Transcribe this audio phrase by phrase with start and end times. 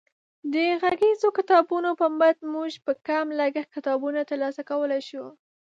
[0.53, 5.25] د غږیزو کتابونو په مټ موږ په کم لګښت کتابونه ترلاسه کولی شو.